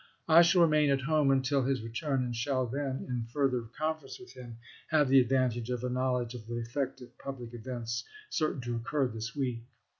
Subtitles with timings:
[0.27, 4.33] I shall remain at home until his return, and shall then in further conference with
[4.33, 7.53] him have the ad ^coin,0 vantage of a knowledge of the effect of public 6Cms.
[7.53, 9.59] events certain to occur this week."